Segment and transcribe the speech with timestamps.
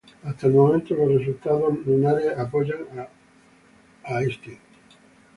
[0.23, 2.79] Hasta el momento, los resultados lunares apoyan
[4.03, 4.57] a Einstein.